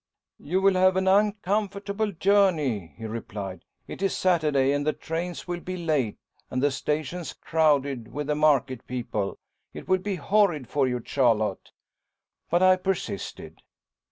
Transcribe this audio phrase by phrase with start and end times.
[0.39, 3.65] "You will have an uncomfortable journey," he replied.
[3.87, 6.17] "It is Saturday, and the trains will be late,
[6.49, 9.37] and the stations crowded with the market people.
[9.75, 11.69] It will be horrid for you, Charlotte."
[12.49, 13.61] But I persisted.